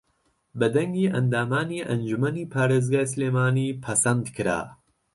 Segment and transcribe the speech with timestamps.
[0.59, 4.59] بە دەنگی ئەندامانی ئەنجوومەنی پارێزگای سلێمانی پەسەندکرا